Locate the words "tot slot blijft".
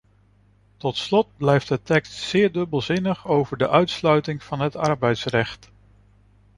0.77-1.67